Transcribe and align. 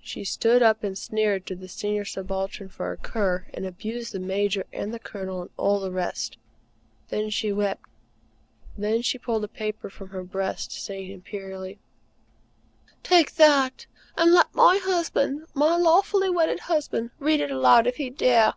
She 0.00 0.24
stood 0.24 0.62
up 0.62 0.82
and 0.82 0.96
sneered 0.96 1.50
at 1.50 1.60
the 1.60 1.68
Senior 1.68 2.06
Subaltern 2.06 2.70
for 2.70 2.90
a 2.90 2.96
cur, 2.96 3.46
and 3.52 3.66
abused 3.66 4.12
the 4.12 4.18
Major 4.18 4.64
and 4.72 4.94
the 4.94 4.98
Colonel 4.98 5.42
and 5.42 5.50
all 5.58 5.78
the 5.78 5.90
rest. 5.90 6.38
Then 7.10 7.28
she 7.28 7.52
wept, 7.52 7.84
and 8.74 8.82
then 8.82 9.02
she 9.02 9.18
pulled 9.18 9.44
a 9.44 9.46
paper 9.48 9.90
from 9.90 10.08
her 10.08 10.24
breast, 10.24 10.72
saying 10.72 11.10
imperially: 11.10 11.78
"Take 13.02 13.34
that! 13.34 13.84
And 14.16 14.32
let 14.32 14.54
my 14.54 14.78
husband 14.78 15.46
my 15.52 15.76
lawfully 15.76 16.30
wedded 16.30 16.60
husband 16.60 17.10
read 17.18 17.40
it 17.42 17.50
aloud 17.50 17.86
if 17.86 17.96
he 17.96 18.08
dare!" 18.08 18.54